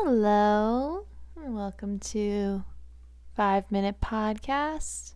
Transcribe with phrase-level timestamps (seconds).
[0.00, 2.62] Hello, and welcome to
[3.34, 5.14] Five Minute Podcast.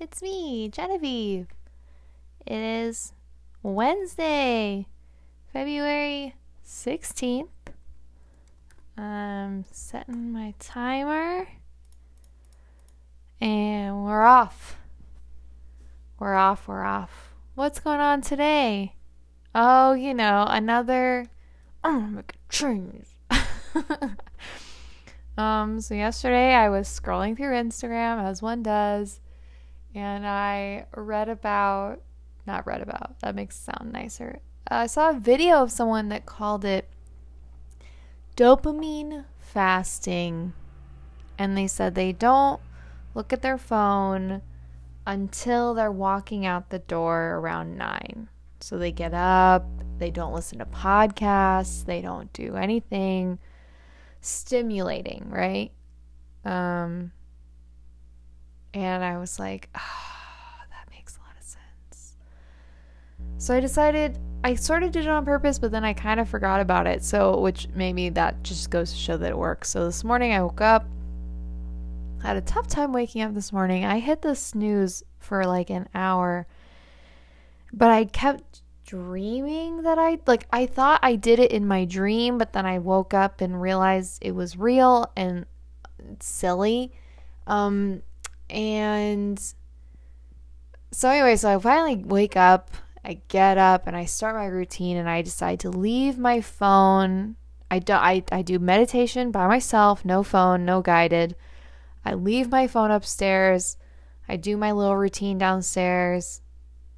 [0.00, 1.48] It's me, Genevieve.
[2.46, 3.12] It is
[3.62, 4.86] Wednesday,
[5.52, 7.48] February 16th.
[8.96, 11.46] I'm setting my timer,
[13.42, 14.78] and we're off.
[16.18, 17.34] We're off, we're off.
[17.56, 18.94] What's going on today?
[19.54, 21.26] Oh, you know, another.
[21.84, 23.13] I'm gonna make a change.
[25.38, 29.20] um, so yesterday I was scrolling through Instagram as one does,
[29.94, 32.00] and I read about,
[32.46, 34.40] not read about, that makes it sound nicer.
[34.68, 36.88] I saw a video of someone that called it
[38.36, 40.52] dopamine fasting,
[41.38, 42.60] and they said they don't
[43.14, 44.42] look at their phone
[45.06, 48.28] until they're walking out the door around nine.
[48.60, 49.66] So they get up,
[49.98, 53.38] they don't listen to podcasts, they don't do anything
[54.24, 55.70] stimulating, right?
[56.44, 57.12] Um,
[58.72, 62.16] and I was like, oh, that makes a lot of sense.
[63.38, 66.28] So I decided I sort of did it on purpose, but then I kind of
[66.28, 67.04] forgot about it.
[67.04, 69.70] So, which maybe that just goes to show that it works.
[69.70, 70.86] So this morning I woke up,
[72.22, 73.84] had a tough time waking up this morning.
[73.84, 76.46] I hit the snooze for like an hour,
[77.72, 82.38] but I kept dreaming that I like I thought I did it in my dream,
[82.38, 85.46] but then I woke up and realized it was real and
[86.20, 86.92] silly.
[87.46, 88.02] Um
[88.50, 89.40] and
[90.92, 92.70] so anyway, so I finally wake up,
[93.04, 97.36] I get up and I start my routine and I decide to leave my phone.
[97.70, 101.36] I do I, I do meditation by myself, no phone, no guided.
[102.04, 103.78] I leave my phone upstairs.
[104.28, 106.42] I do my little routine downstairs.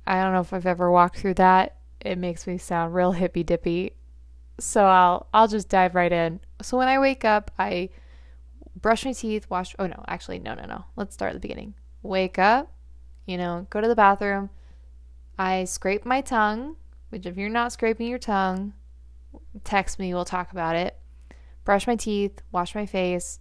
[0.06, 1.75] I don't know if I've ever walked through that
[2.06, 3.92] it makes me sound real hippy dippy.
[4.58, 6.40] So I'll I'll just dive right in.
[6.62, 7.90] So when I wake up, I
[8.74, 10.84] brush my teeth, wash oh no, actually no no no.
[10.96, 11.74] Let's start at the beginning.
[12.02, 12.72] Wake up,
[13.26, 14.50] you know, go to the bathroom.
[15.38, 16.76] I scrape my tongue,
[17.10, 18.72] which if you're not scraping your tongue,
[19.64, 20.96] text me, we'll talk about it.
[21.64, 23.40] Brush my teeth, wash my face.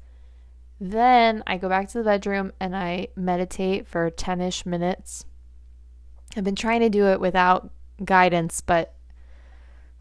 [0.80, 5.26] Then I go back to the bedroom and I meditate for 10 ish minutes.
[6.36, 7.72] I've been trying to do it without
[8.04, 8.94] guidance, but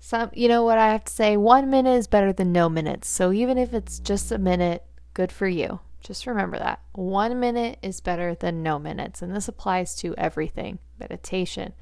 [0.01, 3.09] some you know what I have to say, 1 minute is better than no minutes.
[3.09, 4.85] So even if it's just a minute,
[5.15, 5.81] good for you.
[6.01, 6.81] Just remember that.
[6.93, 10.79] 1 minute is better than no minutes, and this applies to everything.
[10.99, 11.73] Meditation,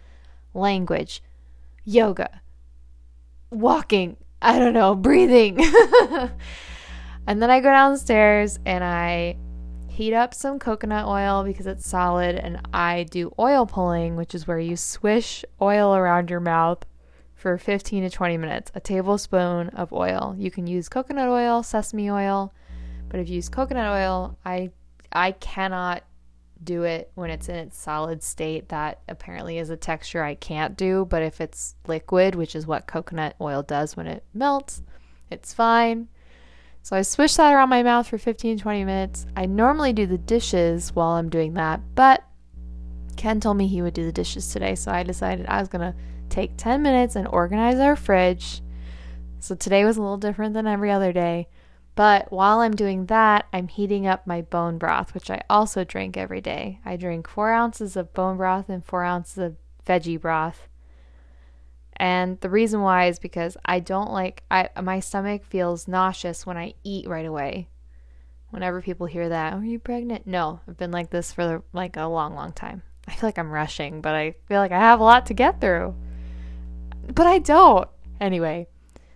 [0.54, 1.22] language,
[1.84, 2.42] yoga,
[3.50, 5.58] walking, I don't know, breathing.
[7.26, 9.36] and then I go downstairs and I
[9.92, 14.46] heat up some coconut oil because it's solid, and I do oil pulling, which is
[14.46, 16.86] where you swish oil around your mouth
[17.34, 18.72] for 15 to 20 minutes.
[18.74, 20.34] A tablespoon of oil.
[20.38, 22.54] You can use coconut oil, sesame oil,
[23.10, 24.70] but if you use coconut oil, I
[25.12, 26.04] I cannot
[26.64, 28.70] do it when it's in its solid state.
[28.70, 32.86] That apparently is a texture I can't do, but if it's liquid, which is what
[32.86, 34.82] coconut oil does when it melts,
[35.30, 36.08] it's fine.
[36.82, 39.26] So I swish that around my mouth for 15 20 minutes.
[39.36, 42.24] I normally do the dishes while I'm doing that, but
[43.16, 45.92] Ken told me he would do the dishes today, so I decided I was going
[45.92, 45.98] to
[46.28, 48.62] take 10 minutes and organize our fridge.
[49.38, 51.48] So today was a little different than every other day.
[51.94, 56.16] But while I'm doing that, I'm heating up my bone broth, which I also drink
[56.16, 56.80] every day.
[56.84, 59.56] I drink four ounces of bone broth and four ounces of
[59.86, 60.68] veggie broth.
[62.02, 66.56] And the reason why is because I don't like I my stomach feels nauseous when
[66.56, 67.68] I eat right away.
[68.50, 70.26] Whenever people hear that, are you pregnant?
[70.26, 72.82] No, I've been like this for like a long, long time.
[73.06, 75.60] I feel like I'm rushing, but I feel like I have a lot to get
[75.60, 75.94] through.
[77.14, 77.88] But I don't.
[78.20, 78.66] Anyway,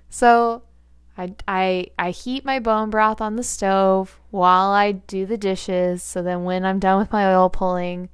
[0.09, 0.63] so
[1.19, 6.05] I I I heat my bone broth on the stove while I do the dishes.
[6.05, 8.11] So then when I'm done with my oil pulling,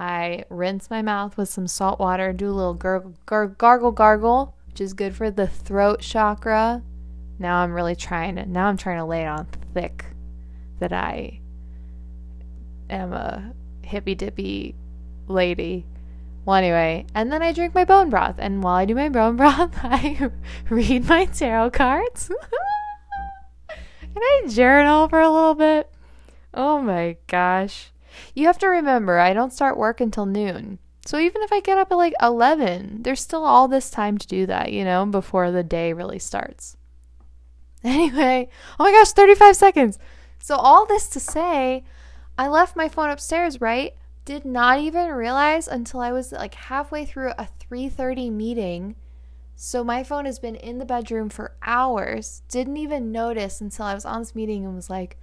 [0.00, 3.14] I rinse my mouth with some salt water, do a little gargle,
[3.58, 6.82] gargle, gargle, which is good for the throat chakra.
[7.38, 10.06] Now I'm really trying to, now I'm trying to lay it on thick
[10.78, 11.40] that I
[12.88, 13.52] am a
[13.82, 14.74] hippy dippy
[15.28, 15.84] lady.
[16.46, 18.36] Well, anyway, and then I drink my bone broth.
[18.38, 20.30] And while I do my bone broth, I
[20.70, 22.30] read my tarot cards.
[23.68, 25.92] and I journal for a little bit.
[26.54, 27.90] Oh my gosh.
[28.34, 30.78] You have to remember, I don't start work until noon.
[31.06, 34.26] So even if I get up at like 11, there's still all this time to
[34.26, 36.76] do that, you know, before the day really starts.
[37.82, 39.98] Anyway, oh my gosh, 35 seconds.
[40.38, 41.82] So all this to say,
[42.36, 43.94] I left my phone upstairs, right?
[44.26, 48.96] Did not even realize until I was like halfway through a 3:30 meeting.
[49.56, 52.42] So my phone has been in the bedroom for hours.
[52.48, 55.18] Didn't even notice until I was on this meeting and was like,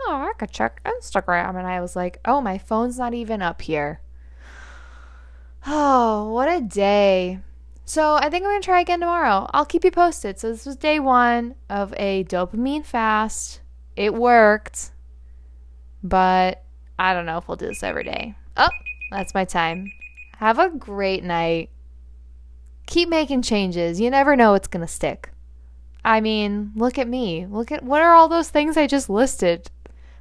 [0.00, 1.56] oh, I could check Instagram.
[1.56, 4.00] And I was like, oh, my phone's not even up here.
[5.66, 7.38] Oh, what a day.
[7.86, 9.48] So I think I'm going to try again tomorrow.
[9.54, 10.38] I'll keep you posted.
[10.38, 13.62] So this was day one of a dopamine fast.
[13.96, 14.90] It worked.
[16.02, 16.62] But
[16.98, 18.34] I don't know if we'll do this every day.
[18.58, 18.68] Oh,
[19.10, 19.90] that's my time.
[20.36, 21.70] Have a great night
[22.86, 24.00] keep making changes.
[24.00, 25.30] You never know what's going to stick.
[26.04, 27.46] I mean, look at me.
[27.46, 29.70] Look at what are all those things I just listed?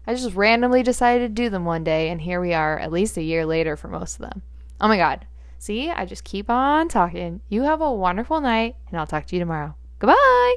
[0.05, 3.17] I just randomly decided to do them one day, and here we are, at least
[3.17, 4.41] a year later for most of them.
[4.81, 5.25] Oh my God.
[5.59, 7.39] See, I just keep on talking.
[7.47, 9.75] You have a wonderful night, and I'll talk to you tomorrow.
[9.99, 10.55] Goodbye.